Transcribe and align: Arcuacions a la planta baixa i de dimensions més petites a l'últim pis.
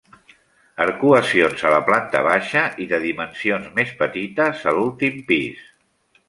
Arcuacions 0.85 1.65
a 1.69 1.73
la 1.73 1.81
planta 1.89 2.21
baixa 2.27 2.63
i 2.85 2.87
de 2.95 3.01
dimensions 3.03 3.69
més 3.77 3.93
petites 4.01 4.65
a 4.73 4.75
l'últim 4.79 5.23
pis. 5.31 5.63